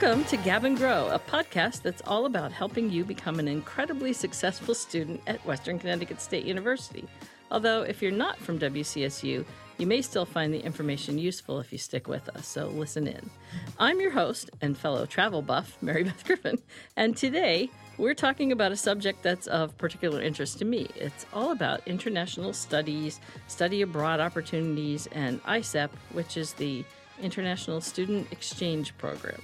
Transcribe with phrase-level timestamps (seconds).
[0.00, 4.14] Welcome to Gab and Grow, a podcast that's all about helping you become an incredibly
[4.14, 7.04] successful student at Western Connecticut State University.
[7.50, 9.44] Although, if you're not from WCSU,
[9.76, 13.28] you may still find the information useful if you stick with us, so listen in.
[13.78, 16.56] I'm your host and fellow travel buff, Mary Beth Griffin,
[16.96, 20.88] and today we're talking about a subject that's of particular interest to me.
[20.96, 26.86] It's all about international studies, study abroad opportunities, and ISEP, which is the
[27.20, 29.42] International Student Exchange Program.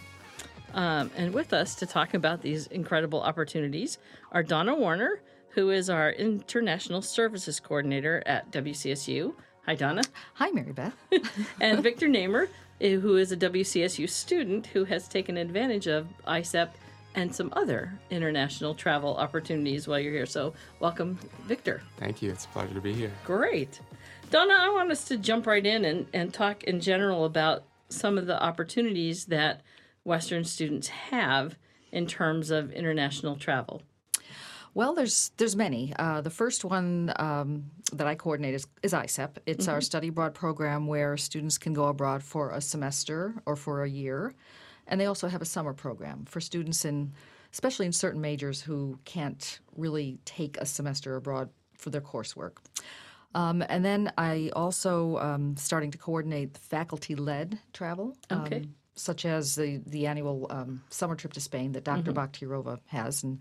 [0.76, 3.96] Um, and with us to talk about these incredible opportunities
[4.30, 9.32] are Donna Warner, who is our International Services Coordinator at WCSU.
[9.64, 10.02] Hi, Donna.
[10.34, 10.94] Hi, Mary Beth.
[11.62, 12.50] and Victor Namer,
[12.82, 16.68] eh, who is a WCSU student who has taken advantage of ISEP
[17.14, 20.26] and some other international travel opportunities while you're here.
[20.26, 21.82] So, welcome, Victor.
[21.96, 22.30] Thank you.
[22.30, 23.10] It's a pleasure to be here.
[23.24, 23.80] Great.
[24.30, 28.18] Donna, I want us to jump right in and, and talk in general about some
[28.18, 29.62] of the opportunities that
[30.06, 31.58] Western students have
[31.90, 33.82] in terms of international travel.
[34.72, 35.94] Well, there's there's many.
[35.98, 39.38] Uh, the first one um, that I coordinate is, is ISEP.
[39.46, 39.74] It's mm-hmm.
[39.74, 43.88] our study abroad program where students can go abroad for a semester or for a
[43.88, 44.34] year,
[44.86, 47.12] and they also have a summer program for students in,
[47.52, 51.48] especially in certain majors who can't really take a semester abroad
[51.78, 52.58] for their coursework.
[53.34, 58.16] Um, and then I also um, starting to coordinate faculty-led travel.
[58.30, 58.56] Okay.
[58.56, 62.50] Um, such as the the annual um, summer trip to Spain that doctor mm-hmm.
[62.50, 63.38] Bakhtiarova has, and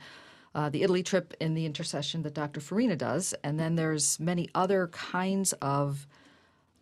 [0.53, 2.61] uh, the Italy trip in the intersession that Dr.
[2.61, 6.07] Farina does, and then there's many other kinds of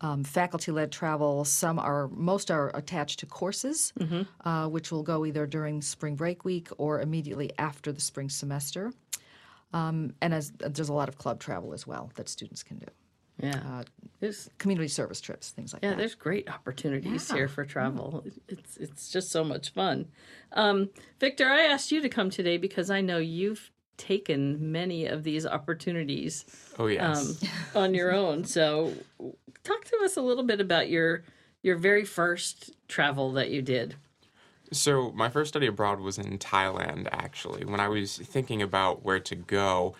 [0.02, 1.46] um, faculty-led travel.
[1.46, 4.24] Some are most are attached to courses, mm-hmm.
[4.48, 8.92] uh, which will go either during spring break week or immediately after the spring semester.
[9.72, 12.86] Um, and as, there's a lot of club travel as well that students can do.
[13.44, 13.84] Yeah, uh,
[14.22, 15.96] there's community service trips, things like yeah, that.
[15.96, 17.36] Yeah, there's great opportunities yeah.
[17.36, 18.24] here for travel.
[18.48, 20.08] It's it's just so much fun.
[20.54, 20.90] Um,
[21.20, 25.46] Victor, I asked you to come today because I know you've taken many of these
[25.46, 26.46] opportunities.
[26.80, 27.44] Oh yes,
[27.76, 28.46] um, on your own.
[28.46, 28.94] So,
[29.66, 31.24] talk to us a little bit about your
[31.62, 33.96] your very first travel that you did.
[34.72, 37.09] So, my first study abroad was in Thailand.
[37.12, 39.96] Actually, when I was thinking about where to go,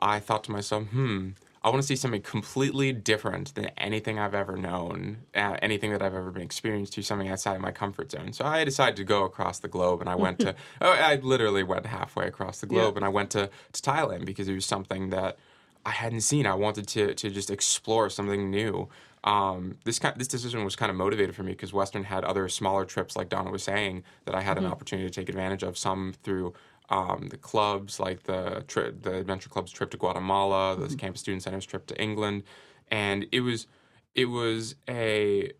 [0.00, 1.30] I thought to myself, "Hmm."
[1.62, 6.02] I want to see something completely different than anything I've ever known, uh, anything that
[6.02, 8.32] I've ever been experienced to, something outside of my comfort zone.
[8.32, 11.64] So I decided to go across the globe, and I went to, oh, I literally
[11.64, 12.98] went halfway across the globe, yeah.
[12.98, 15.36] and I went to, to Thailand because it was something that
[15.84, 16.46] I hadn't seen.
[16.46, 18.88] I wanted to, to just explore something new.
[19.24, 22.48] Um, this kind, this decision was kind of motivated for me because Western had other
[22.48, 24.66] smaller trips, like Donna was saying, that I had mm-hmm.
[24.66, 25.76] an opportunity to take advantage of.
[25.76, 26.54] Some through
[26.90, 30.96] um, the clubs, like the tri- the adventure club's trip to Guatemala, the mm-hmm.
[30.96, 32.44] campus student center's trip to England,
[32.90, 33.66] and it was
[34.14, 35.52] it was a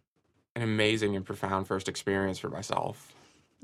[0.57, 3.15] an amazing and profound first experience for myself.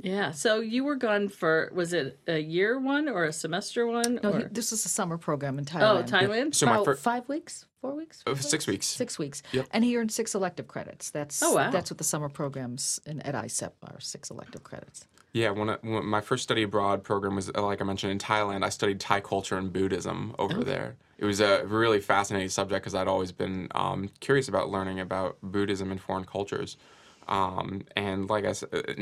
[0.01, 0.33] Yeah.
[0.33, 4.19] So you were gone for was it a year one or a semester one?
[4.23, 4.39] No, or?
[4.41, 5.83] He, this was a summer program in Thailand.
[5.83, 6.47] Oh, Thailand.
[6.47, 6.51] Yeah.
[6.53, 9.43] So About my fir- five weeks, four weeks, six weeks, six weeks.
[9.53, 9.69] Yep.
[9.71, 11.11] And he earned six elective credits.
[11.11, 11.71] That's oh wow.
[11.71, 15.07] That's what the summer programs in, at ISEP are six elective credits.
[15.35, 18.65] Yeah, when, I, when, my first study abroad program was, like I mentioned, in Thailand,
[18.65, 20.65] I studied Thai culture and Buddhism over okay.
[20.65, 20.97] there.
[21.19, 25.37] It was a really fascinating subject because I'd always been um, curious about learning about
[25.43, 26.77] Buddhism and foreign cultures.
[27.27, 28.55] Um, and like I,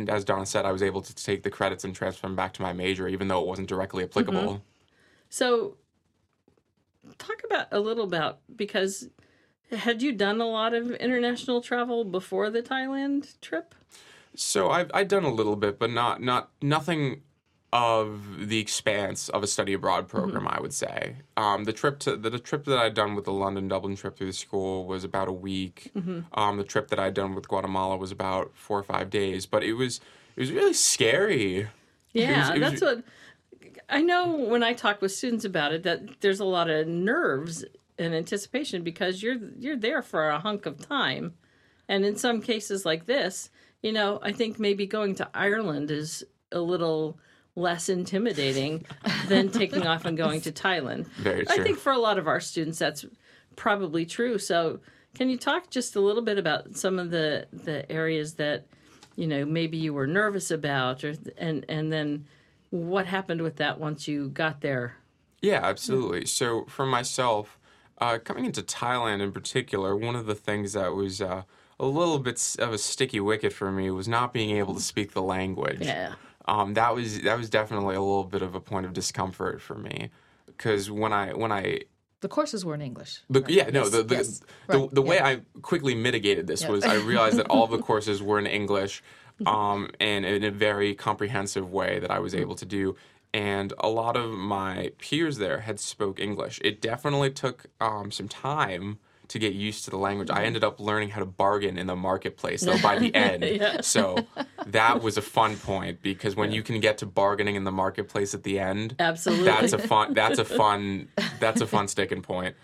[0.09, 2.63] as Donna said, I was able to take the credits and transfer them back to
[2.63, 4.41] my major, even though it wasn't directly applicable.
[4.41, 4.63] Mm-hmm.
[5.29, 5.77] So,
[7.19, 9.09] talk about a little about because
[9.71, 13.75] had you done a lot of international travel before the Thailand trip?
[14.35, 17.23] So I've I've done a little bit, but not not nothing
[17.73, 20.19] of the expanse of a study abroad mm-hmm.
[20.19, 20.45] program.
[20.45, 20.57] Mm-hmm.
[20.57, 23.33] I would say um, the trip to the, the, trip that I'd done with the
[23.33, 25.91] London Dublin trip through the school was about a week.
[25.97, 26.21] Mm-hmm.
[26.35, 29.63] Um, the trip that I'd done with Guatemala was about four or five days, but
[29.63, 30.01] it was
[30.37, 31.69] it was really scary.
[32.13, 33.05] Yeah, it was, it that's was, what
[33.89, 35.83] I know when I talk with students about it.
[35.83, 37.65] That there's a lot of nerves
[37.99, 41.35] and anticipation because you're you're there for a hunk of time,
[41.89, 43.49] and in some cases like this
[43.83, 47.19] you know, I think maybe going to Ireland is a little
[47.55, 48.87] less intimidating
[49.29, 51.07] than taking off and going to Thailand.
[51.17, 51.61] Very true.
[51.61, 53.05] I think for a lot of our students that's
[53.57, 54.39] probably true.
[54.39, 54.81] So,
[55.15, 58.67] can you talk just a little bit about some of the the areas that
[59.17, 62.27] you know maybe you were nervous about or and and then
[62.71, 64.97] what happened with that once you got there?
[65.43, 66.25] Yeah, absolutely.
[66.27, 67.59] So, for myself,
[67.99, 71.43] uh, coming into Thailand in particular, one of the things that was uh,
[71.83, 75.13] a little bit of a sticky wicket for me was not being able to speak
[75.13, 75.81] the language.
[75.81, 76.15] Yeah.
[76.47, 79.75] Um, that was that was definitely a little bit of a point of discomfort for
[79.75, 80.11] me
[80.47, 81.81] because when I when I
[82.21, 83.21] the courses were in English.
[83.29, 83.51] The, right?
[83.51, 83.83] Yeah, no.
[83.83, 84.39] Yes, the the, yes.
[84.39, 84.47] the,
[84.79, 84.91] right.
[84.91, 85.11] the, the yeah.
[85.11, 89.03] way I quickly mitigated this was I realized that all the courses were in English.
[89.47, 92.95] um, and in a very comprehensive way that I was able to do.
[93.35, 96.61] And a lot of my peers there had spoke English.
[96.63, 98.99] It definitely took um, some time
[99.33, 100.31] to get used to the language.
[100.31, 103.85] I ended up learning how to bargain in the marketplace though by the end.
[103.85, 104.27] So
[104.67, 108.35] that was a fun point because when you can get to bargaining in the marketplace
[108.35, 109.47] at the end, Absolutely.
[109.47, 111.09] that's a fun that's a fun
[111.41, 112.57] that's a fun sticking point.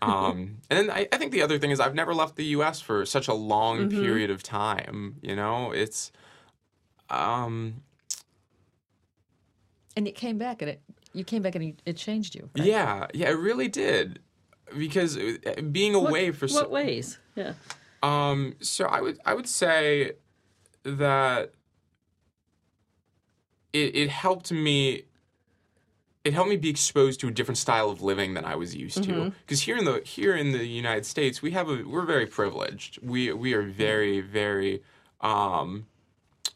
[0.00, 2.80] Um, and then I, I think the other thing is I've never left the U.S.
[2.80, 4.00] for such a long Mm-hmm.
[4.00, 5.16] period of time.
[5.22, 6.12] You know, it's
[7.10, 7.82] um,
[9.96, 10.80] And it came back, and it
[11.12, 12.48] you came back, and it- it changed you.
[12.56, 12.64] right?
[12.66, 14.20] yeah, yeah, it really did
[14.76, 17.18] because uh, being away for so what ways?
[17.34, 17.54] Yeah.
[18.02, 20.12] Um, so I would I would say
[20.84, 21.52] that
[23.72, 25.04] it it helped me
[26.24, 29.02] it helped me be exposed to a different style of living than I was used
[29.04, 29.32] to.
[29.44, 32.98] Because here in the here in the United States, we have a we're very privileged.
[33.02, 34.82] We we are very very
[35.20, 35.86] um,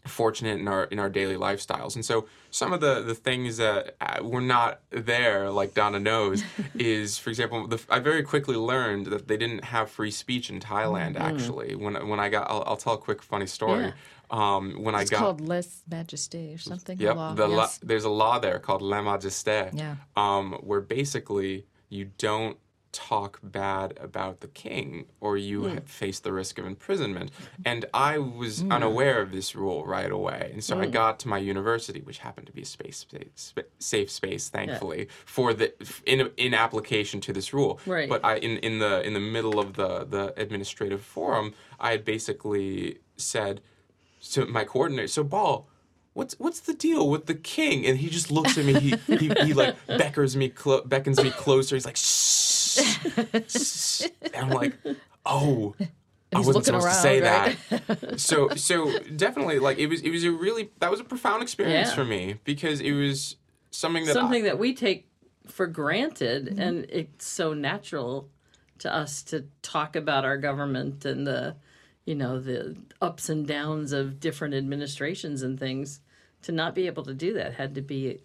[0.07, 3.97] fortunate in our in our daily lifestyles, and so some of the the things that
[4.01, 6.43] uh, were not there, like Donna knows,
[6.75, 10.61] is for example, the, I very quickly learned that they didn't have free speech in
[10.61, 11.17] Thailand.
[11.19, 13.85] Actually, when when I got, I'll, I'll tell a quick funny story.
[13.87, 13.93] Yeah.
[14.29, 16.99] Um, when It's I got called Les Majesté or something.
[16.99, 17.35] Yep, law.
[17.35, 19.97] the la- there's a law there called La Majesté, Yeah.
[20.17, 22.57] um, where basically you don't
[22.97, 25.75] talk bad about the king or you hmm.
[25.75, 27.31] ha- face the risk of imprisonment.
[27.31, 27.63] Mm-hmm.
[27.67, 28.73] And I was hmm.
[28.73, 30.51] unaware of this rule right away.
[30.53, 30.93] And so I hmm.
[30.93, 33.05] got to my university, which happened to be a space,
[33.35, 35.75] spa- safe space, thankfully, for the
[36.07, 37.79] in in application to this rule.
[37.85, 38.09] Right.
[38.09, 42.05] But I in, in the in the middle of the the administrative forum, I had
[42.05, 43.61] basically said
[44.33, 45.69] to my coordinator, so Ball,
[46.17, 47.87] what's what's the deal with the king?
[47.87, 48.75] And he just looks at me.
[48.81, 51.77] He he, he like beckons me clo- beckons me closer.
[51.77, 52.46] He's like, shh.
[52.77, 54.75] Shh." And I'm like,
[55.25, 55.75] oh.
[56.33, 58.21] I wasn't supposed to say around, that.
[58.21, 61.91] so so definitely like it was it was a really that was a profound experience
[61.91, 61.95] Yeah.
[61.95, 63.37] for me because it was
[63.71, 65.09] something that Something I, that we take
[65.47, 66.61] for granted, mm-hmm.
[66.61, 68.29] and it's so natural
[68.79, 71.57] to us to talk about our government and the,
[72.05, 76.01] you know, the ups and downs of different administrations and things.
[76.43, 78.21] To not be able to do that had to be,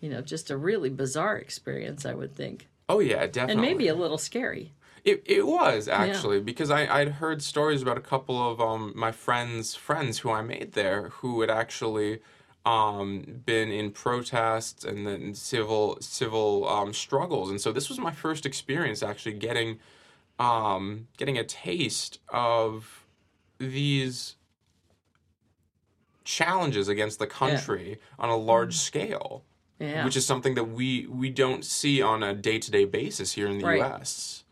[0.00, 3.88] you know, just a really bizarre experience, I would think, oh yeah definitely and maybe
[3.88, 4.72] a little scary.
[5.04, 9.12] It, it was actually because I, I'd heard stories about a couple of um, my
[9.12, 12.20] friends friends who I made there who had actually
[12.64, 17.50] um, been in protests and then civil civil um, struggles.
[17.50, 19.78] And so this was my first experience actually getting
[20.38, 23.04] um, getting a taste of
[23.58, 24.36] these
[26.24, 29.44] challenges against the country on a large scale
[29.80, 30.04] Yeah.
[30.04, 33.46] which is something that we we don't see on a day to day basis here
[33.48, 33.78] in the Right.
[33.78, 34.44] U.S.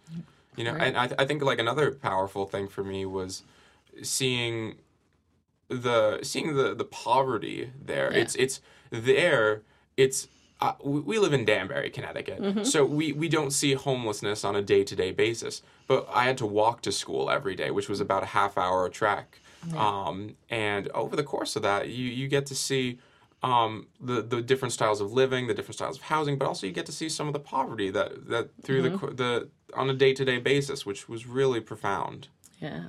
[0.56, 3.42] You know, and I, I think like another powerful thing for me was
[4.02, 4.76] seeing
[5.68, 8.12] the seeing the the poverty there.
[8.12, 8.18] Yeah.
[8.20, 8.60] It's it's
[8.90, 9.62] there.
[9.96, 10.28] It's
[10.60, 12.64] uh, we, we live in Danbury, Connecticut, Mm-hmm.
[12.64, 15.62] so we we don't see homelessness on a day to day basis.
[15.86, 18.88] But I had to walk to school every day, which was about a half hour
[18.88, 19.38] trek.
[19.76, 22.98] Um, and over the course of that, you you get to see
[23.42, 26.72] um, the the different styles of living, the different styles of housing, but also you
[26.72, 29.06] get to see some of the poverty that that through Mm-hmm.
[29.06, 32.28] the the on a day to day basis, which was really profound.
[32.60, 32.84] Yeah.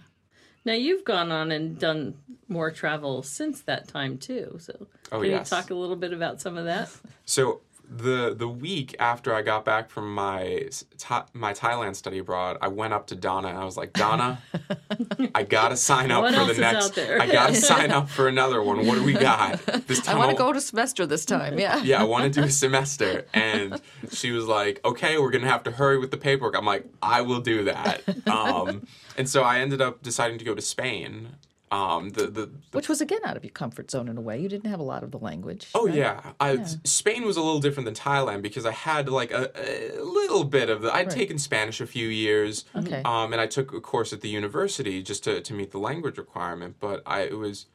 [0.66, 2.16] Now you've gone on and done
[2.48, 4.58] more travel since that time too.
[4.60, 5.50] So Oh, can yes.
[5.52, 6.90] you talk a little bit about some of that?
[7.26, 7.62] So
[7.96, 12.58] the the week after I got back from my s- Tha- my Thailand study abroad,
[12.62, 14.42] I went up to Donna and I was like, Donna,
[15.36, 16.98] I gotta sign up What for the next.
[16.98, 17.22] out?
[17.22, 18.86] I gotta sign up for another one.
[18.88, 21.60] What do we got this time I want to go to semester this time.
[21.60, 21.82] Yeah.
[21.84, 23.26] yeah, I want to do a semester.
[23.34, 23.80] And
[24.12, 26.56] she was like, okay, we're going to have to hurry with the paperwork.
[26.58, 28.02] I'm like, I will do that.
[28.28, 31.30] Um, and so I ended up deciding to go to Spain.
[31.74, 34.40] Um, the, the, Which was again out of your comfort zone in a way.
[34.40, 35.70] You didn't have a lot of the language.
[35.74, 35.96] oh, right?
[35.96, 36.34] yeah.
[36.40, 39.50] I, Spain was a little different than Thailand because I had like a,
[40.00, 40.94] a little bit of the.
[40.94, 42.66] I'd taken Spanish a few years.
[42.76, 43.02] Okay.
[43.04, 46.20] Um, and I took a course at the university just to, to meet the language
[46.20, 46.76] requirement.
[46.80, 47.66] But I, it was.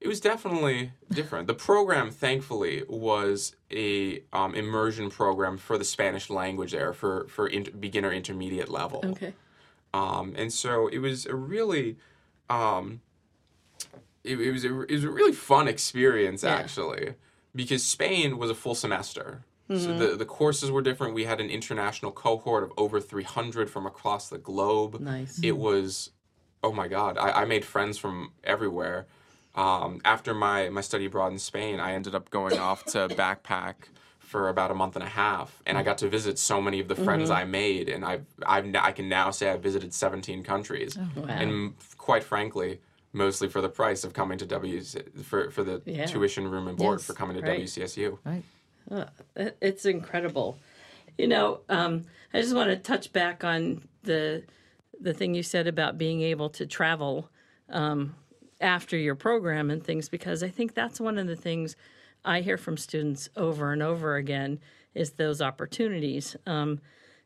[0.00, 1.48] It was definitely different.
[1.48, 7.48] The program, thankfully, was a um, immersion program for the Spanish language there for for
[7.48, 9.00] inter- beginner intermediate level.
[9.04, 9.34] Okay.
[9.92, 11.96] Um, and so it was a really,
[12.48, 13.00] um,
[14.24, 16.54] it, it was a, it was a really fun experience Yeah.
[16.56, 17.14] actually,
[17.54, 19.44] because Spain was a full semester.
[19.70, 19.98] Mm-hmm.
[19.98, 21.12] the the courses were different.
[21.14, 24.98] We had an international cohort of over three hundred from across the globe.
[24.98, 25.38] Nice.
[25.42, 26.10] It was,
[26.62, 27.18] oh my god!
[27.18, 29.06] I, I made friends from everywhere.
[29.54, 33.74] Um, after my my study abroad in Spain, I ended up going off to backpack
[34.18, 36.88] for about a month and a half, and I got to visit so many of
[36.88, 40.42] the friends I made, and I've I've n- I can now say I've visited seventeen
[40.42, 41.24] countries, wow.
[41.28, 42.80] and quite frankly,
[43.12, 44.80] mostly for the price of coming to W
[45.22, 46.06] for for the Yeah.
[46.06, 47.06] tuition room and board Yes.
[47.06, 47.60] for coming to Right.
[47.60, 48.18] WCSU.
[48.24, 48.42] Right.
[49.36, 50.58] It- It's incredible.
[51.16, 54.44] You know, um, I just want to touch back on the
[55.00, 57.30] the thing you said about being able to travel
[57.68, 58.16] um,
[58.60, 61.76] after your program and things, because I think that's one of the things
[62.24, 64.58] I hear from students over and over again
[64.94, 66.34] is those opportunities.
[66.46, 66.80] Um,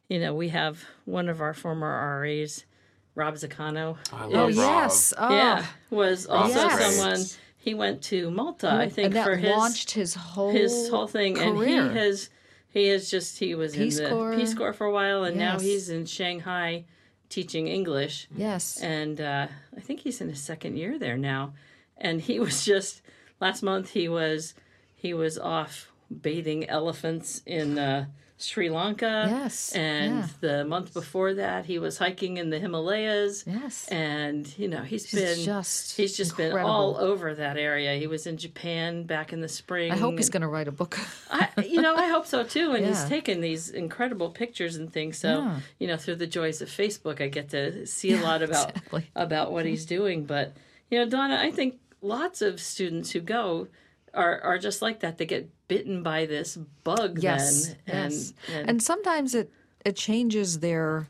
[0.09, 1.87] you know, we have one of our former
[2.21, 2.67] RAs,
[3.15, 3.97] Rob Zaccano.
[4.13, 4.57] I Oh love Rob.
[4.57, 5.13] yes.
[5.19, 5.31] Oh.
[5.35, 6.97] Yeah, was also Yes.
[6.97, 7.21] someone.
[7.57, 11.07] He went to Malta, I think, and that for his launched his whole his whole
[11.07, 11.83] thing, career.
[11.83, 12.29] and he has
[12.69, 14.35] he has just he was Peace in the Corps.
[14.35, 16.85] Peace Corps for a while, and now he's in Shanghai
[17.29, 18.79] teaching English, yes.
[18.83, 21.55] and uh, I think he's in his second year there now,
[21.97, 23.01] and he was just
[23.41, 24.55] last month he was
[24.95, 28.07] he was off bathing elephants in uh,
[28.43, 30.27] Sri Lanka, Yes, and yeah.
[30.41, 33.87] the month before that he was hiking in the Himalayas, yes.
[33.89, 37.95] and you know he's He's been just He's just been all over that area.
[37.99, 39.93] He was in Japan back in the spring.
[39.93, 40.99] I hope he's going to write a book.
[41.31, 42.73] I, you know, I hope so too.
[42.73, 45.19] And he's taken these incredible pictures and things.
[45.19, 45.61] So, Yeah.
[45.79, 49.11] you know, through the joys of Facebook, I get to see a lot about exactly.
[49.15, 50.25] about what he's doing.
[50.25, 50.55] But
[50.91, 53.69] you know, Donna, I think lots of students who go
[54.15, 55.19] are are just like that.
[55.19, 57.19] They get bitten by this bug.
[57.23, 58.33] Yes, then, and, yes.
[58.55, 59.49] and, And sometimes it
[59.85, 61.09] it changes their.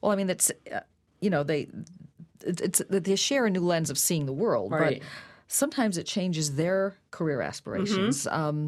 [0.00, 0.80] Well, I mean, it's uh,
[1.20, 1.68] you know they
[2.44, 5.00] it's they share a new lens of seeing the world, Right.
[5.00, 5.08] but
[5.48, 8.16] sometimes it changes their career aspirations.
[8.24, 8.40] Mm-hmm.
[8.40, 8.58] Um,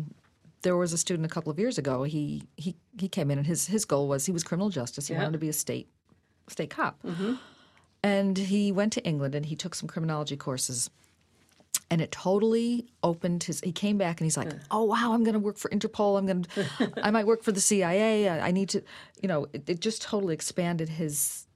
[0.62, 2.02] there was a student a couple of years ago.
[2.04, 5.06] He he he came in and his his goal was he was criminal justice.
[5.08, 5.18] He Yeah.
[5.20, 5.24] Mm-hmm.
[5.26, 5.86] wanted to be a state
[6.48, 6.98] state cop,
[8.02, 10.90] and he went to England and he took some criminology courses.
[11.90, 13.60] And it totally opened his.
[13.60, 16.18] He came back and he's like, "Oh wow, I'm going to work for Interpol.
[16.18, 18.28] I'm going to, I might work for the CIA.
[18.28, 18.82] I, I need to,
[19.20, 21.46] you know." It, it just totally expanded his,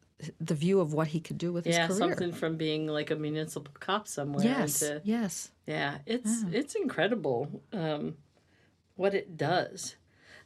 [0.41, 2.11] the view of what he could do with yeah, his career.
[2.11, 4.45] something from being like a municipal cop somewhere.
[4.45, 5.53] Yes, into- yes.
[5.67, 8.17] Yeah, it's it's incredible um,
[8.97, 9.97] what it does.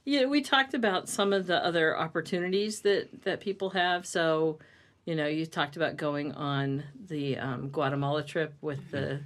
[0.04, 4.07] Yeah, we talked about some of the other opportunities that that people have.
[4.07, 4.59] So,
[5.04, 9.21] you know, you talked about going on the um, Guatemala trip with the,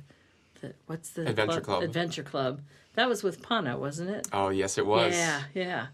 [0.63, 1.83] the what's the Adventure Club.
[1.83, 2.63] Adventure Club.
[2.95, 4.29] That was with Pana, wasn't it?
[4.33, 5.15] Oh yes, it was.
[5.15, 5.87] Yeah, yeah.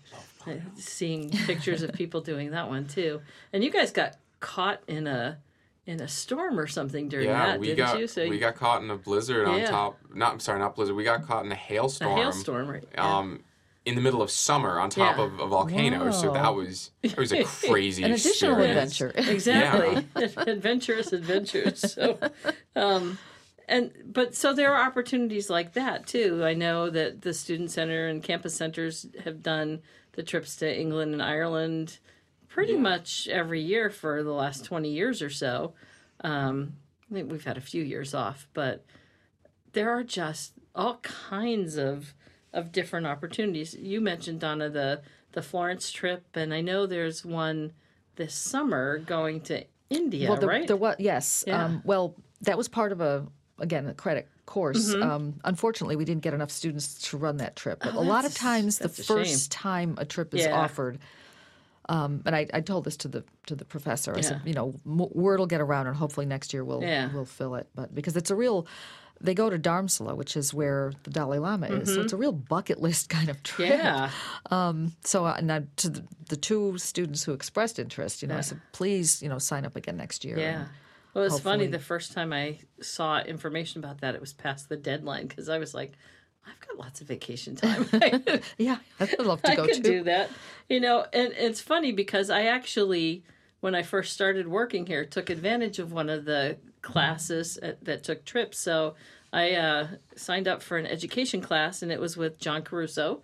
[0.46, 3.20] Uh, Seeing pictures of people doing that one too,
[3.52, 5.38] and you guys got caught in a
[5.86, 8.06] in a storm or something during Yeah, that, we didn't got you?
[8.06, 9.98] So we got caught in a blizzard on top.
[10.14, 10.94] Not I'm sorry, not blizzard.
[10.96, 12.12] We got caught in a hailstorm.
[12.12, 12.66] a hailstorm.
[12.66, 12.84] hailstorm, right?
[12.94, 13.18] Yeah.
[13.18, 13.44] Um,
[13.86, 15.24] in the middle of summer on top Yeah.
[15.24, 16.10] of a volcano.
[16.10, 19.00] So that was it was a crazy An additional experience.
[19.00, 19.30] adventure.
[19.32, 20.06] exactly
[20.52, 22.18] adventurous adventures so
[22.76, 23.18] um
[23.68, 28.08] and but so there are opportunities like that too i know that the student center
[28.08, 29.80] and campus centers have done
[30.12, 31.98] the trips to england and ireland
[32.48, 35.74] pretty much every year for the last 20 years or so
[36.22, 36.72] um
[37.10, 38.84] i think we've had a few years off but
[39.72, 42.14] there are just all kinds of
[42.52, 43.74] of different opportunities.
[43.74, 47.72] You mentioned Donna the the Florence trip, and I know there's one
[48.16, 50.66] this summer going to India, well, there, right?
[50.66, 51.44] there was yes.
[51.46, 51.64] Yeah.
[51.64, 53.26] Um, well, that was part of a
[53.58, 54.94] again a credit course.
[54.94, 55.02] Mm-hmm.
[55.10, 57.80] Um, unfortunately, we didn't get enough students to run that trip.
[57.80, 59.04] But Oh, a lot of times, the a shame.
[59.04, 60.58] first time a trip is Yeah.
[60.58, 60.98] offered.
[61.90, 64.14] Um, and I, I told this to the to the professor.
[64.14, 67.10] I said, you know, m- word will get around, and hopefully next year we'll Yeah.
[67.12, 67.66] we'll fill it.
[67.74, 68.66] But because it's a real,
[69.22, 71.94] they go to Dharamsala, which is where the Dalai Lama is.
[71.94, 73.70] So it's a real bucket list kind of trip.
[73.72, 74.12] Mm-hmm.
[74.52, 78.36] yeah, So, uh, and I, to the, the two students who expressed interest, you know,
[78.36, 80.38] I said, please, you know, sign up again next year.
[80.38, 80.66] yeah.
[81.18, 81.66] Well, it was funny.
[81.66, 85.58] The first time I saw information about that, it was past the deadline because I
[85.58, 85.92] was like,
[86.46, 87.88] I've got lots of vacation time.
[88.56, 89.82] Yeah, I'd love to I go could too.
[89.82, 90.30] do that.
[90.68, 93.24] You know, and it's funny because I actually,
[93.58, 98.04] when I first started working here, took advantage of one of the classes at, that
[98.04, 98.58] took trips.
[98.58, 98.94] So
[99.32, 103.22] I uh, signed up for an education class, and it was with John Caruso,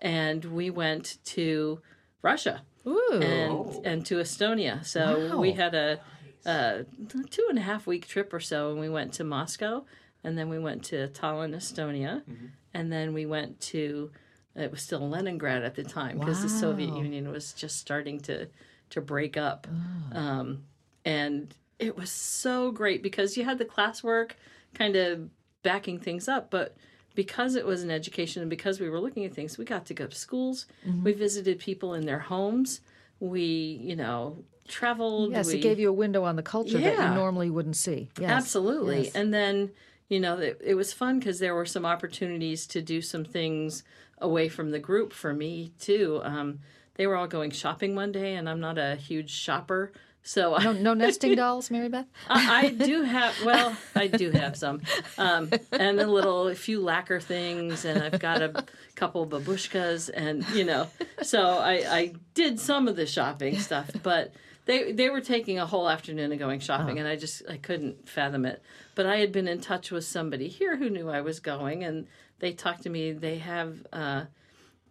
[0.00, 1.80] and we went to
[2.22, 3.20] Russia Ooh.
[3.22, 4.84] and and to Estonia.
[4.84, 6.00] So we had a,
[6.46, 6.86] a
[7.30, 9.84] two and a half week trip or so, and we went to Moscow,
[10.24, 12.46] and then we went to Tallinn, Estonia, mm-hmm.
[12.72, 14.10] and then we went to.
[14.54, 18.48] It was still Leningrad at the time because the Soviet Union was just starting to
[18.90, 20.18] to break up, oh.
[20.18, 20.64] um,
[21.04, 24.30] and it was so great because you had the classwork
[24.72, 25.28] kind of
[25.62, 26.76] backing things up, but
[27.14, 29.94] because it was an education and because we were looking at things, we got to
[29.94, 30.66] go to schools.
[30.86, 31.02] Mm-hmm.
[31.02, 32.80] We visited people in their homes.
[33.20, 35.32] We, you know, traveled.
[35.32, 38.08] yes, we, it gave you a window on the culture that you normally wouldn't see.
[38.18, 38.30] Yes.
[38.30, 39.04] Absolutely.
[39.04, 39.14] yes.
[39.14, 39.70] And then,
[40.08, 43.82] you know, it, it was fun because there were some opportunities to do some things
[44.18, 46.20] away from the group for me, too.
[46.24, 46.60] Um,
[46.94, 49.92] they were all going shopping one day, and I'm not a huge shopper.
[50.26, 52.06] So No, no nesting dolls, Mary Beth.
[52.28, 53.32] I, I do have.
[53.44, 54.82] Well, I do have some,
[55.18, 58.64] um, and a little, a few lacquer things, and I've got a
[58.96, 60.88] couple of babushkas, and you know,
[61.22, 64.32] so I, I did some of the shopping stuff, but
[64.64, 68.08] they they were taking a whole afternoon and going shopping, and I just I couldn't
[68.08, 68.60] fathom it.
[68.96, 72.08] But I had been in touch with somebody here who knew I was going, and
[72.40, 73.12] they talked to me.
[73.12, 73.86] They have.
[73.92, 74.24] Uh,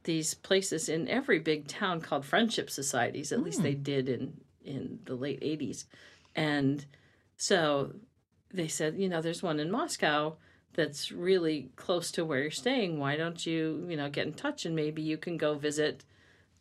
[0.06, 3.32] these places in every big town called friendship societies.
[3.32, 5.86] At least they did in in the late '80s,
[6.36, 6.86] and
[7.38, 7.94] so
[8.54, 10.36] they said, you know, there's one in Moscow
[10.74, 13.00] that's really close to where you're staying.
[13.00, 16.04] Why don't you, you know, get in touch and maybe you can go visit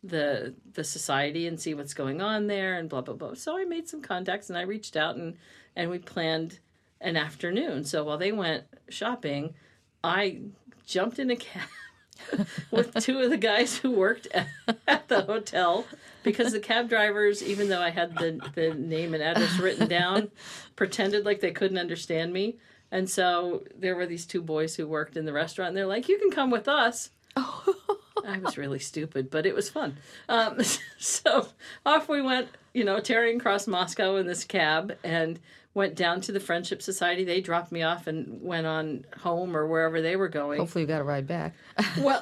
[0.03, 3.33] the the society and see what's going on there and blah blah blah.
[3.33, 5.35] So I made some contacts and I reached out and
[5.75, 6.59] and we planned
[7.01, 7.83] an afternoon.
[7.83, 9.55] So while they went shopping,
[10.03, 10.41] I
[10.85, 11.67] jumped in a cab
[12.71, 14.47] with two of the guys who worked at,
[14.87, 15.85] at the hotel
[16.25, 20.31] because the cab drivers, even though I had the, the name and address written down,
[20.75, 22.57] pretended like they couldn't understand me.
[22.91, 26.09] And so there were these two boys who worked in the restaurant, and they're like,
[26.09, 27.11] You can come with us.
[27.37, 29.97] I was really stupid, but it was fun.
[30.27, 30.59] Um,
[30.97, 31.47] so
[31.85, 35.39] off we went, you know, tearing across Moscow in this cab and
[35.75, 37.23] went down to the Friendship Society.
[37.23, 40.57] They dropped me off and went on home or wherever they were going.
[40.57, 41.53] Hopefully, you got a ride back.
[42.01, 42.19] Well,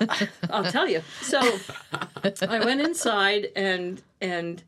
[0.49, 1.01] I'll tell you.
[1.21, 1.39] So
[2.41, 4.61] I went inside and and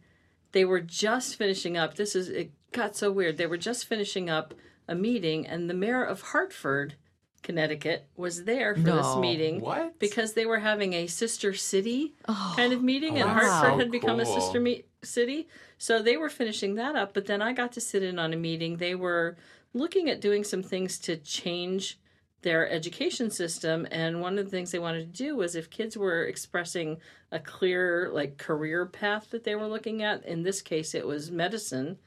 [0.53, 1.95] they were just finishing up.
[1.95, 3.37] This is it got so weird.
[3.37, 4.53] They were just finishing up
[4.87, 6.93] a meeting and the mayor of Hartford,
[7.41, 9.19] Connecticut was there for this No.
[9.19, 9.97] meeting What?
[9.99, 12.53] because they were having a sister city oh.
[12.55, 13.77] kind of meeting and Oh, Hartford wow.
[13.79, 15.47] had become a sister me- city.
[15.77, 18.37] So they were finishing that up, but then I got to sit in on a
[18.37, 18.77] meeting.
[18.77, 19.37] They were
[19.73, 21.99] looking at doing some things to change
[22.41, 25.97] their education system and one of the things they wanted to do was if kids
[25.97, 26.97] were expressing
[27.31, 31.31] a clear like career path that they were looking at in this case it was
[31.31, 31.97] medicine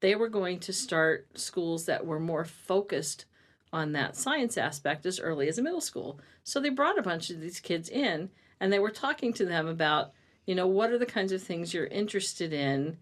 [0.00, 3.26] they were going to start schools that were more focused
[3.72, 6.20] on that science aspect as early as a middle school.
[6.44, 9.66] So they brought a bunch of these kids in and they were talking to them
[9.66, 10.12] about,
[10.46, 12.96] you know, what are the kinds of things you're interested in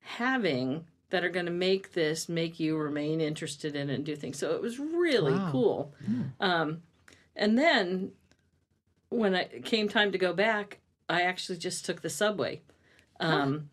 [0.00, 4.16] having that are going to make this make you remain interested in it and do
[4.16, 4.38] things.
[4.38, 5.48] So it was really Wow.
[5.50, 5.94] cool.
[6.40, 6.82] Um,
[7.36, 8.12] and then
[9.10, 12.62] when it came time to go back, I actually just took the subway.
[13.20, 13.70] Um,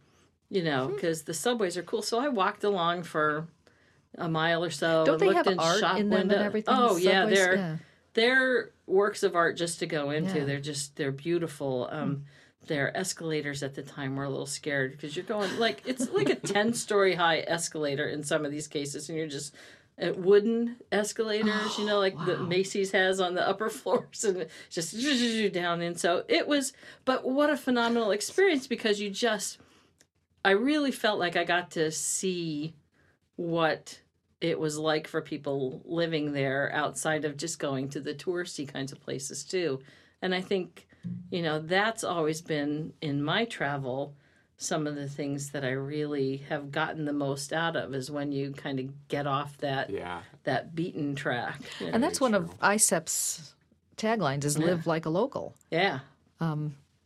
[0.50, 2.02] You know, because the subways are cool.
[2.02, 3.48] So I walked along for
[4.18, 5.06] a mile or so.
[5.06, 6.76] Don't and they looked have in art shop in them and everything?
[6.78, 7.78] Oh yeah, they're Yeah.
[8.14, 10.40] they're works of art just to go into.
[10.40, 10.46] Yeah.
[10.46, 11.88] They're just they're beautiful.
[11.90, 12.26] Um,
[12.68, 16.30] their escalators at the time were a little scared because you're going like it's like
[16.30, 19.56] a ten story high escalator in some of these cases, and you're just
[20.02, 24.96] uh, wooden escalators, you know, like the Macy's has on the upper floors, and just
[25.54, 26.74] down and So it was,
[27.06, 29.60] but what a phenomenal experience because you just,
[30.44, 32.74] I really felt like I got to see
[33.36, 34.00] what
[34.40, 38.92] it was like for people living there outside of just going to the touristy kinds
[38.92, 39.82] of places too.
[40.22, 40.88] And I think,
[41.30, 44.16] you know, that's always been in my travel
[44.58, 48.32] some of the things that I really have gotten the most out of is when
[48.32, 50.22] you kind of get off that Yeah.
[50.44, 51.60] that beaten track.
[51.80, 51.94] you know?
[51.94, 52.58] And that's one of true.
[52.62, 53.56] ISEP's
[53.98, 55.56] taglines is live like a local.
[55.72, 56.00] yeah.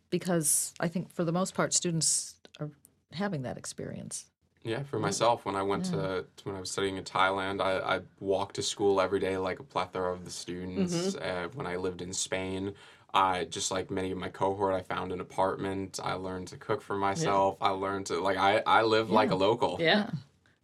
[0.09, 2.69] Because I think for the most part, students are
[3.13, 4.25] having that experience.
[4.63, 7.99] Yeah, for myself, when I went to when I was studying in Thailand, I, I
[8.19, 11.15] walked to school every day like a plethora of the students.
[11.15, 12.73] Uh, when I lived in Spain,
[13.15, 15.99] I just like many of my cohort, I found an apartment.
[16.03, 17.57] I learned to cook for myself.
[17.61, 19.77] I learned to like I I live like a local.
[19.79, 20.09] Yeah.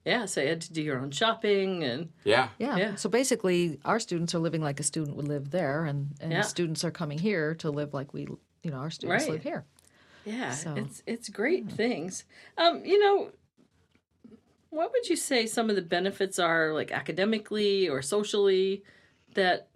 [0.05, 0.25] Yeah.
[0.25, 2.49] So you had to do your own shopping and Yeah.
[2.59, 2.75] Yeah.
[2.77, 2.95] Yeah.
[2.95, 6.41] So basically, our students are living like a student would live there, and, and Yeah.
[6.41, 8.27] students are coming here to live like we,
[8.63, 9.31] you know, our students Right.
[9.33, 9.65] live here.
[10.25, 12.25] Yeah, So- it's it's great things.
[12.57, 13.31] Um, you know,
[14.69, 18.83] what would you say some of the benefits are, like academically or socially,
[19.35, 19.67] that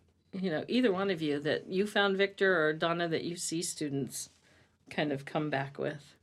[0.41, 3.61] you know either one of you that you found Victor or Donna that you see
[3.61, 4.29] students
[4.89, 6.15] kind of come back with?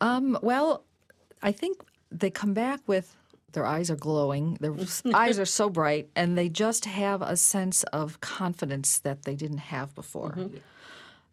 [0.00, 0.84] Um, well,
[1.42, 1.80] I think
[2.10, 3.16] they come back with
[3.52, 4.74] their eyes are glowing, their
[5.14, 9.58] eyes are so bright, and they just have a sense of confidence that they didn't
[9.58, 10.36] have before.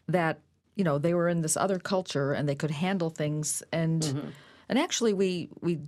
[0.07, 0.39] That
[0.75, 4.33] you know they were in this other culture and they could handle things, and
[4.69, 5.79] and actually we we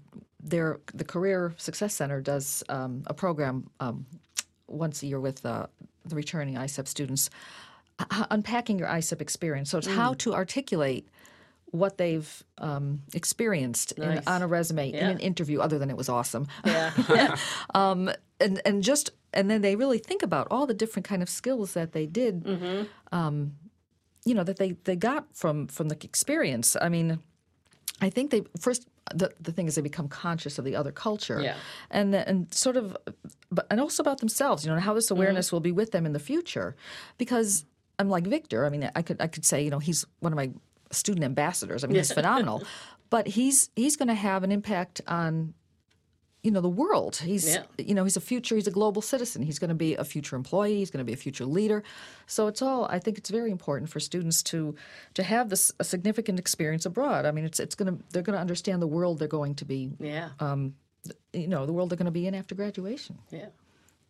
[0.41, 4.05] their the Career Success Center does um, a program um,
[4.75, 5.67] once a year with uh,
[6.05, 7.29] the returning ISEP students,
[7.99, 9.69] uh, unpacking your ISEP experience.
[9.69, 11.07] So it's how to articulate
[11.71, 16.09] what they've um, experienced in, on a resume in an interview, other than it was
[16.09, 16.47] awesome.
[16.65, 16.91] Yeah,
[18.39, 21.73] And and just and then they really think about all the different kind of skills
[21.73, 22.83] that they did, Mm-hmm.
[23.15, 23.55] um,
[24.25, 26.75] you know, that they they got from from the experience.
[26.81, 27.19] I mean,
[28.01, 31.39] I think they first the the thing is they become conscious of the other culture,
[31.41, 31.55] Yeah.
[31.91, 32.97] and and sort of,
[33.51, 34.63] but and also about themselves.
[34.65, 35.55] You know, and how this awareness Mm-hmm.
[35.55, 36.75] will be with them in the future,
[37.17, 37.65] because
[37.99, 38.65] I'm like Victor.
[38.65, 40.49] I mean, I could I could say you know he's one of my
[40.91, 41.83] student ambassadors.
[41.83, 42.63] I mean, he's phenomenal,
[43.09, 45.53] but he's he's going to have an impact on
[46.45, 47.15] you know the world.
[47.17, 47.63] He's Yeah.
[47.77, 48.55] you know he's a future.
[48.55, 49.41] He's a global citizen.
[49.41, 50.77] He's going to be a future employee.
[50.77, 51.83] He's going to be a future leader.
[52.27, 52.85] So it's all.
[52.85, 54.75] I think it's very important for students to
[55.15, 57.25] to have this a significant experience abroad.
[57.25, 59.65] I mean, it's it's going to they're going to understand the world they're going to
[59.65, 59.91] be.
[59.99, 60.29] Yeah.
[60.39, 60.75] Um,
[61.33, 63.17] you know, the world they're going to be in after graduation.
[63.31, 63.47] yeah.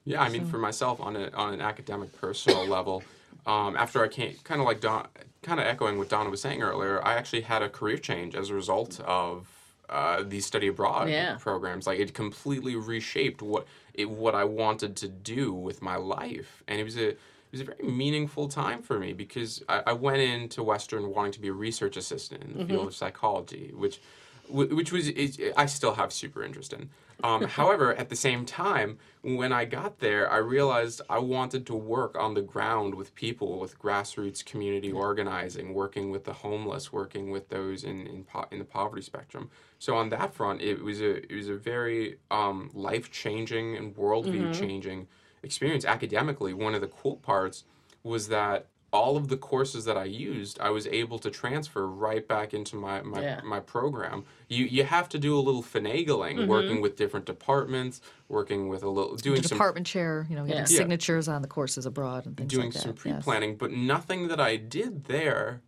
[0.07, 3.01] Yeah, I mean, for myself, on a on an academic, personal level,
[3.47, 5.07] um, after I came, kind of like Don,
[5.41, 8.51] kind of echoing what Donna was saying earlier, I actually had a career change as
[8.51, 9.47] a result of
[9.89, 11.37] uh, these study abroad Yeah.
[11.39, 11.85] programs.
[11.87, 16.79] Like it completely reshaped what it, what I wanted to do with my life, and
[16.79, 17.19] it was a it
[17.51, 21.39] was a very meaningful time for me because I, I went into Western wanting to
[21.39, 24.01] be a research assistant in the field of psychology, which wh-
[24.49, 26.89] which was is, I still have super interest in.
[27.23, 31.75] Um, however, at the same time, when I got there, I realized I wanted to
[31.75, 37.31] work on the ground with people, with grassroots community organizing, working with the homeless, working
[37.31, 39.49] with those in in, po- in the poverty spectrum.
[39.79, 43.95] So on that front, it was a it was a very um, life changing and
[43.95, 45.07] worldview changing
[45.43, 45.85] experience.
[45.85, 47.63] Academically, one of the cool parts
[48.03, 52.25] was that all of the courses that I used, I was able to transfer right
[52.27, 53.41] back into my my, Yeah.
[53.43, 54.17] my program.
[54.47, 57.95] You you have to do a little finagling, working with different departments,
[58.29, 60.69] working with a little doing The some department chair, you know, getting Yeah.
[60.69, 60.77] Yeah.
[60.81, 62.81] signatures on the courses abroad and things doing like that.
[62.83, 65.61] some pre-planning, but nothing that I did there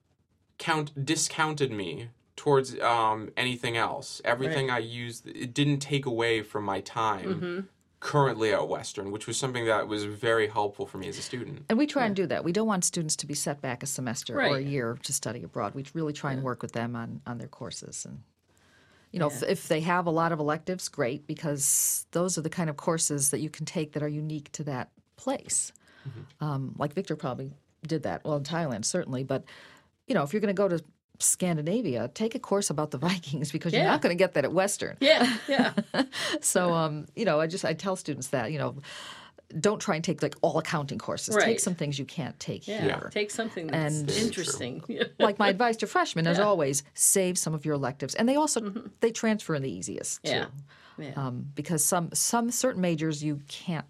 [0.58, 4.22] count discounted me towards um, anything else.
[4.24, 7.60] Everything I used, it didn't take away from my time Mm-hmm.
[8.00, 11.66] Currently at Western, which was something that was very helpful for me as a student.
[11.68, 12.44] And we try and do that.
[12.44, 15.44] We don't want students to be set back a semester or a year to study
[15.44, 15.74] abroad.
[15.74, 18.06] We really try and work with them on, on their courses.
[18.06, 18.22] And,
[19.12, 22.52] you know, if, if they have a lot of electives, great, because those are the
[22.52, 25.72] kind of courses that you can take that are unique to that place.
[26.40, 27.52] Um, like Victor probably
[27.86, 28.24] did that.
[28.24, 29.24] Well, in Thailand, certainly.
[29.24, 29.44] But,
[30.08, 30.84] you know, if you're going to go to
[31.20, 34.54] Scandinavia, take a course about the Vikings because you're not going to get that at
[34.54, 34.98] Western.
[35.00, 35.38] Yeah.
[35.48, 35.74] Yeah.
[36.42, 38.76] So, um, you know, I just I tell students that you know,
[39.60, 41.36] don't try and take like all accounting courses.
[41.36, 41.46] Right.
[41.46, 42.82] Take some things you can't take Yeah.
[42.84, 43.10] here.
[43.14, 44.84] Take something that's And- interesting.
[45.20, 48.60] Like my advice to freshmen, as always, save some of your electives, and they also
[49.00, 51.02] they transfer in the easiest too, Mm-hmm.
[51.02, 51.10] yeah.
[51.10, 51.28] Yeah.
[51.28, 53.86] um, because some some certain majors you can't.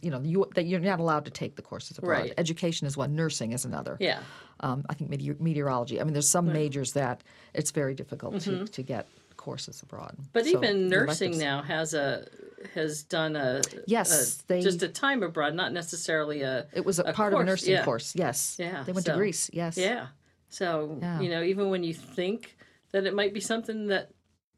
[0.00, 2.10] You know, you that you're not allowed to take the courses abroad.
[2.20, 2.32] Right.
[2.38, 3.96] Education is one, nursing is another.
[4.00, 4.20] yeah.
[4.60, 6.00] Um, I think meteor- meteorology.
[6.00, 10.12] I mean, there's some majors that it's very difficult to, to get courses abroad.
[10.14, 10.28] Mm-hmm.
[10.32, 12.26] But So even nursing now has a
[12.74, 16.98] has done a Yes, a- they- just a time abroad, not necessarily a It was
[16.98, 17.84] a, a part of a nursing yeah.
[17.84, 18.14] course.
[18.16, 18.56] Yes.
[18.58, 19.50] Yeah, They went so- to Greece.
[19.52, 19.76] Yes.
[19.76, 20.06] yeah.
[20.48, 21.20] So Yeah.
[21.20, 22.56] you know, even when you think
[22.92, 24.12] that it might be something that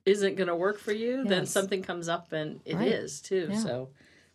[0.04, 3.28] isn't going to work for you, then something comes up and it is Right.
[3.28, 3.48] too.
[3.50, 3.58] Yeah.
[3.58, 3.88] So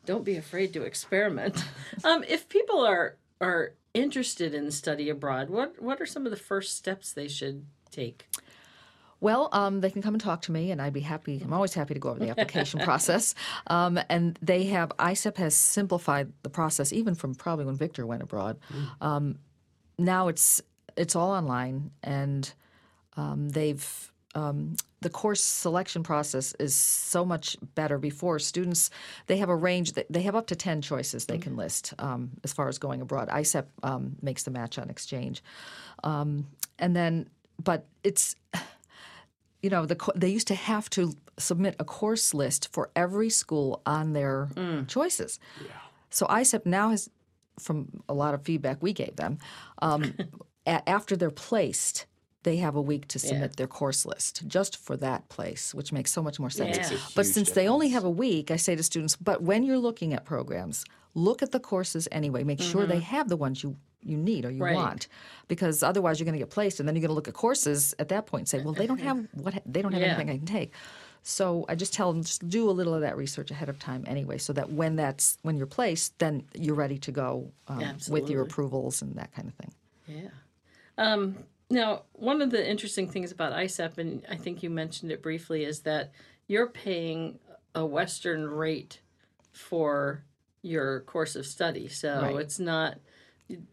[0.05, 1.63] don't be afraid to experiment.
[2.03, 6.37] um, if people are are interested in study abroad, what what are some of the
[6.37, 8.27] first steps they should take?
[9.19, 11.41] Well, um, they can come and talk to me, and I'd be happy.
[11.43, 13.35] I'm always happy to go over the application process.
[13.67, 18.23] Um, and they have ISEP has simplified the process, even from probably when Victor went
[18.23, 18.57] abroad.
[18.99, 19.37] Um,
[19.99, 20.61] now it's
[20.97, 22.51] it's all online, and
[23.15, 27.97] um, they've um, the course selection process is so much better.
[27.97, 28.89] Before students,
[29.27, 29.93] they have a range.
[29.93, 33.01] That, they have up to ten choices they can list um, as far as going
[33.01, 33.27] abroad.
[33.29, 35.43] ISEP um, makes the match on exchange,
[36.03, 36.47] um,
[36.79, 37.29] and then
[37.63, 38.35] but it's
[39.61, 43.81] you know, the they used to have to submit a course list for every school
[43.85, 44.49] on their
[44.87, 45.39] choices.
[46.09, 47.09] So ISEP now has,
[47.59, 49.37] from a lot of feedback we gave them,
[49.81, 50.13] um,
[50.65, 52.05] a- after they're placed,
[52.43, 56.11] they have a week to submit their course list just for that place, which makes
[56.11, 56.91] so much more sense.
[56.91, 59.77] A But since they only have a week, I say to students, but when you're
[59.77, 62.43] looking at programs, look at the courses anyway.
[62.43, 64.73] Make sure they have the ones you you need or you Right.
[64.75, 65.07] want,
[65.47, 67.93] because otherwise you're going to get placed, and then you're going to look at courses
[67.99, 70.07] at that point and say, well, they don't have what they don't have Yeah.
[70.07, 70.73] anything I can take.
[71.21, 74.03] So I just tell them just do a little of that research ahead of time
[74.07, 78.27] anyway, so that when that's when you're placed, then you're ready to go um, with
[78.31, 79.71] your approvals and that kind of thing.
[80.07, 80.29] Yeah.
[80.97, 81.37] Um,
[81.71, 85.63] now, one of the interesting things about ISEP, and I think you mentioned it briefly,
[85.63, 86.11] is that
[86.47, 87.39] you're paying
[87.73, 88.99] a Western rate
[89.51, 90.23] for
[90.61, 91.87] your course of study.
[91.87, 92.35] So Right.
[92.35, 92.99] it's not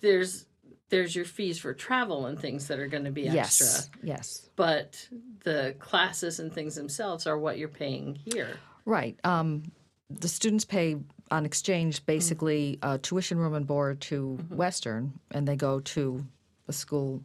[0.00, 0.46] there's
[0.90, 4.50] there's your fees for travel and things that are going to be extra, Yes, yes,
[4.56, 5.06] but
[5.44, 8.56] the classes and things themselves are what you're paying here.
[8.86, 9.18] right.
[9.22, 9.64] Um,
[10.08, 10.96] the students pay
[11.30, 16.24] on exchange basically uh, tuition, room, and board to Western, and they go to
[16.68, 17.22] a school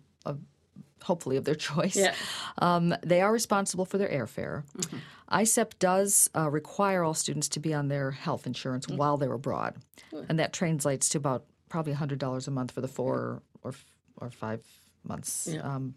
[1.04, 1.96] hopefully of their choice.
[1.96, 2.14] Yeah.
[2.58, 4.64] Um, they are responsible for their airfare.
[5.32, 9.78] ISEP does uh, require all students to be on their health insurance while they're abroad,
[10.30, 13.74] and that translates to about probably $100 a month for the four or
[14.18, 14.62] or five
[15.04, 15.50] months.
[15.52, 15.62] Yeah.
[15.62, 15.96] Um,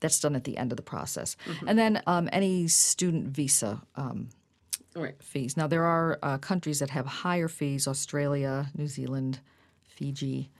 [0.00, 4.28] that's done at the end of the process, and then um, any student visa um,
[4.96, 5.14] Right.
[5.22, 5.56] fees.
[5.56, 9.38] Now, there are uh, countries that have higher fees Australia, New Zealand,
[9.84, 10.50] Fiji.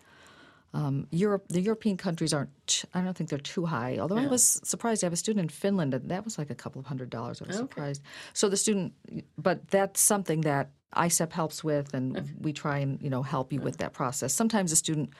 [0.74, 3.98] Um, Europe, the European countries aren't, I don't think they're too high.
[3.98, 5.02] Although I was surprised.
[5.02, 7.40] I have a student in Finland, and that was like a couple of hundred dollars.
[7.40, 8.02] I was surprised.
[8.34, 8.92] So the student,
[9.38, 13.60] but that's something that ISEP helps with, and we try and, you know, help you
[13.60, 14.34] with that process.
[14.34, 15.10] Sometimes a student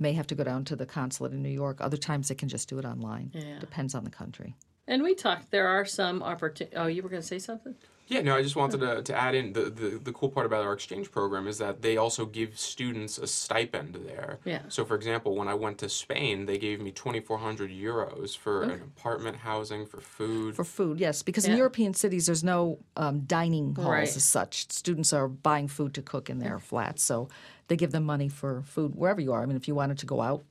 [0.00, 1.80] may have to go down to the consulate in New York.
[1.80, 3.30] Other times they can just do it online.
[3.34, 3.58] Yeah.
[3.60, 4.56] Depends on the country.
[4.86, 5.50] And we talked.
[5.50, 6.78] There are some opportunities.
[6.78, 7.74] Oh, you were going to say something?
[8.08, 10.64] Yeah, no, I just wanted to, to add in the, the, the cool part about
[10.64, 14.38] our exchange program is that they also give students a stipend there.
[14.46, 14.62] Yeah.
[14.68, 18.70] So, for example, when I went to Spain, they gave me 2,400 euros for an
[18.82, 20.56] apartment housing, for food.
[20.56, 24.16] For food, yes, because in European cities there's no um, dining halls Right.
[24.16, 24.70] as such.
[24.72, 27.28] Students are buying food to cook in their flats, so
[27.68, 29.42] they give them money for food wherever you are.
[29.42, 30.44] I mean, if you wanted to go out,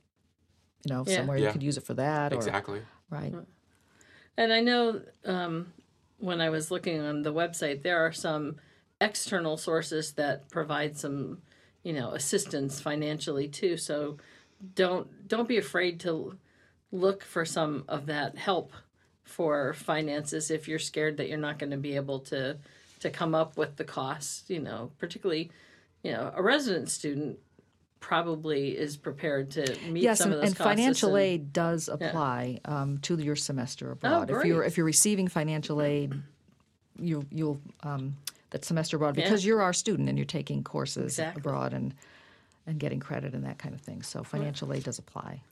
[0.84, 1.16] you know, Yeah.
[1.16, 2.32] somewhere you could use it for that.
[2.32, 2.82] Or, exactly.
[3.10, 3.34] Right.
[4.36, 5.72] And I know um,
[6.18, 8.56] when I was looking on the website, there are some
[9.00, 11.38] external sources that provide some,
[11.82, 13.76] you know, assistance financially too.
[13.76, 14.18] So
[14.74, 16.36] don't don't be afraid to
[16.90, 18.72] look for some of that help
[19.22, 22.58] for finances if you're scared that you're not going to be able to
[23.00, 24.44] to come up with the costs.
[24.48, 25.50] You know, particularly,
[26.02, 27.38] you know, a resident student
[28.00, 30.70] probably is prepared to meet Yes, some and, of those and costs.
[30.70, 34.30] financial and- aid does apply um, to your semester abroad.
[34.30, 36.14] Oh, if you're Oh, if you're receiving financial aid,
[37.00, 38.16] you you'll um,
[38.50, 39.24] that semester abroad Yeah.
[39.24, 41.40] because you're our student and you're taking courses Exactly.
[41.40, 41.94] abroad and
[42.66, 44.02] and getting credit and that kind of thing.
[44.02, 45.42] So financial aid does apply.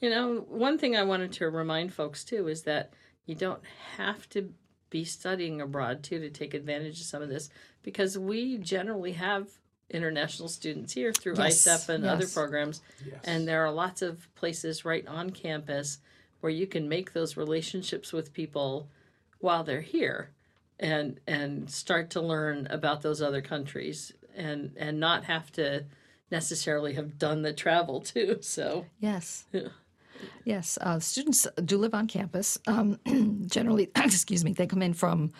[0.00, 2.92] You know, one thing I wanted to remind folks too is that
[3.24, 3.62] you don't
[3.96, 4.52] have to
[4.90, 7.48] be studying abroad too to take advantage of some of this
[7.82, 9.48] because we generally have
[9.90, 12.82] international students here through Yes, ISEP and other programs.
[13.04, 13.20] Yes.
[13.24, 15.98] And there are lots of places right on campus
[16.40, 18.88] where you can make those relationships with people
[19.38, 20.30] while they're here
[20.78, 25.84] and and start to learn about those other countries and and not have to
[26.30, 28.38] necessarily have done the travel too.
[28.40, 29.46] So Yes.
[30.44, 32.58] Yes, uh, students do live on campus.
[32.66, 32.98] Um,
[33.46, 35.32] generally, excuse me, they come in from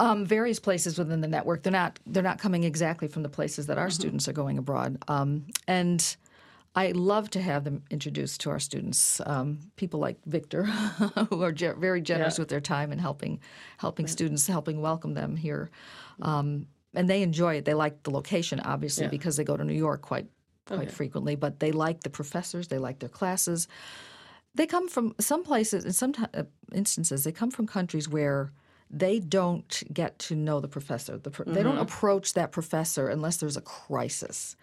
[0.00, 1.62] um, various places within the network.
[1.62, 4.96] They're not they're not coming exactly from the places that our students are going abroad.
[5.08, 6.16] Um, and
[6.74, 9.20] I love to have them introduced to our students.
[9.26, 10.64] Um, people like Victor,
[11.30, 12.42] who are ge- very generous Yeah.
[12.42, 13.40] with their time and helping
[13.78, 15.70] helping students, helping welcome them here.
[16.22, 17.64] Um, and they enjoy it.
[17.64, 19.10] They like the location, obviously, Yeah.
[19.10, 20.26] because they go to New York quite
[20.66, 21.34] quite frequently.
[21.36, 22.68] But they like the professors.
[22.68, 23.68] They like their classes.
[24.54, 25.84] They come from some places.
[25.84, 28.50] In some ti- uh, instances, they come from countries where
[28.90, 31.16] they don't get to know the professor.
[31.16, 34.56] The pro- They don't approach that professor unless there's a crisis.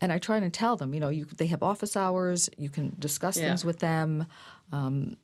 [0.00, 2.50] And I try to tell them, you know, you, they have office hours.
[2.58, 3.48] You can discuss Yeah.
[3.48, 4.26] things with them.
[4.72, 5.16] Um,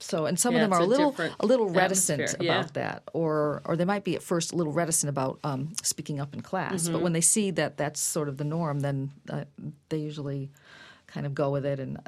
[0.00, 2.66] so, and some Yeah, of them are a little a little reticent about yeah.
[2.74, 6.34] that, or or they might be at first a little reticent about um, speaking up
[6.34, 6.84] in class.
[6.84, 6.92] Mm-hmm.
[6.92, 9.44] But when they see that that's sort of the norm, then uh,
[9.88, 10.50] they usually
[11.08, 11.80] kind of go with it.
[11.80, 11.98] And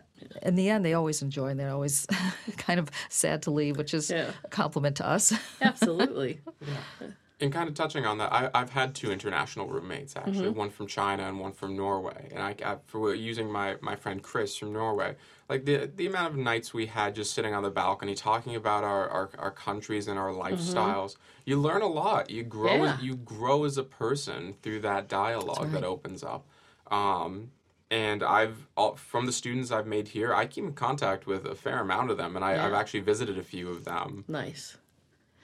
[0.42, 2.06] in the end, they always enjoy, and they're always
[2.56, 4.30] kind of sad to leave, which is Yeah.
[4.44, 5.32] a compliment to us.
[5.62, 6.40] absolutely.
[6.60, 7.08] yeah.
[7.42, 10.58] And kind of touching on that, I, I've had two international roommates actually, Mm-hmm.
[10.58, 12.28] one from China and one from Norway.
[12.34, 15.16] And I, I for using my, my friend Chris from Norway,
[15.48, 18.84] like the the amount of nights we had just sitting on the balcony talking about
[18.84, 22.28] our, our, our countries and our lifestyles, you learn a lot.
[22.28, 22.84] You grow Mm-hmm.
[22.84, 22.94] Yeah.
[22.96, 26.46] as, you grow as a person through that dialogue that opens up.
[26.90, 27.52] Um,
[27.90, 31.54] and I've all, from the students I've made here, I keep in contact with a
[31.54, 32.78] fair amount of them, and I, I've Yeah.
[32.78, 34.24] actually visited a few of them.
[34.28, 34.76] Nice.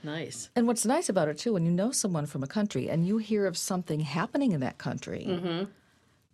[0.02, 0.50] Nice.
[0.54, 3.16] And what's nice about it too, when you know someone from a country and you
[3.18, 5.64] hear of something happening in that country, Mm-hmm.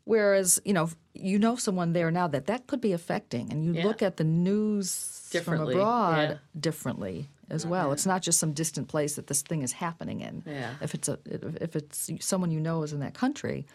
[0.05, 3.73] whereas you know you know someone there now that that could be affecting, and you
[3.73, 3.85] Yeah.
[3.87, 6.37] look at the news from abroad yeah.
[6.59, 7.93] differently as well.
[7.93, 10.43] It's not just some distant place that this thing is happening in.
[10.47, 10.75] Yeah.
[10.83, 11.19] If it's a
[11.61, 13.67] if it's someone you know is in that country,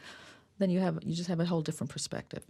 [0.60, 2.43] then you have you just have a whole different perspective.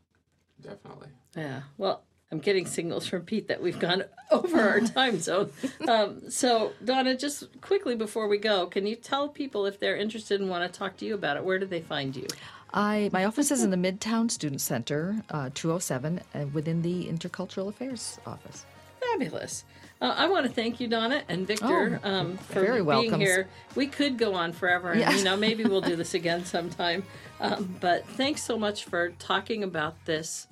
[0.62, 1.10] Definitely.
[1.36, 1.62] Yeah.
[1.78, 5.52] Well, I'm getting signals from Pete that we've gone over our time zone.
[5.88, 10.41] Um, so, Donna, just quickly before we go, can you tell people if they're interested
[10.41, 12.28] and want to talk to you about it, where do they find you?
[12.74, 17.70] I my office is in the Midtown Student Center, uh, 207, uh, within the Intercultural
[17.70, 18.65] Affairs office.
[19.00, 19.63] Fabulous.
[19.99, 23.47] Uh, I want to thank you, Donna and Victor, Oh, um, for being here.
[23.75, 25.15] We could go on forever, and Yeah.
[25.15, 27.03] you know maybe we'll do this again sometime.
[27.39, 30.47] Um, but thanks so much for talking about this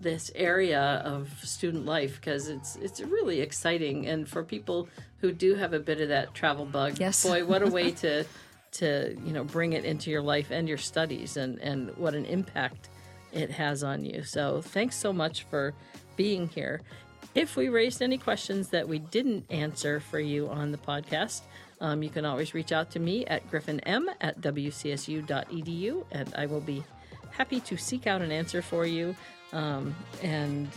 [0.00, 4.88] this area of student life because it's it's really exciting and for people
[5.20, 7.24] who do have a bit of that travel bug Yes.
[7.24, 8.24] boy what a way to
[8.70, 12.24] to you know bring it into your life and your studies and and what an
[12.26, 12.88] impact
[13.32, 15.74] it has on you so thanks so much for
[16.16, 16.80] being here
[17.34, 21.42] if we raised any questions that we didn't answer for you on the podcast
[21.80, 26.60] um, you can always reach out to me at griffinem at wcsu.edu and i will
[26.60, 26.82] be
[27.30, 29.14] happy to seek out an answer for you.
[29.52, 30.68] Um, and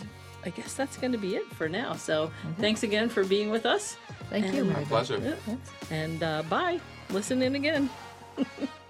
[0.45, 1.93] I guess that's going to be it for now.
[1.95, 3.97] So thanks again for being with us.
[4.29, 4.89] Thank you, And- Mary Beth.
[4.89, 5.37] Pleasure.
[5.89, 6.79] And uh, bye.
[7.09, 7.89] Listen in again.